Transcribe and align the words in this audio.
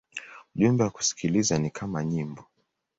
Ujumbe 0.55 0.83
wa 0.83 0.89
kusikiliza 0.89 1.57
ni 1.59 1.69
kama 1.69 2.03
nyimbo. 2.03 2.45